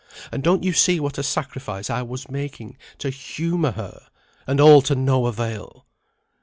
and 0.31 0.41
don't 0.41 0.63
you 0.63 0.73
see 0.73 0.99
what 0.99 1.19
a 1.19 1.21
sacrifice 1.21 1.87
I 1.87 2.01
was 2.01 2.27
making 2.27 2.75
to 2.97 3.11
humour 3.11 3.73
her? 3.73 4.07
and 4.47 4.59
all 4.59 4.81
to 4.81 4.95
no 4.95 5.27
avail." 5.27 5.85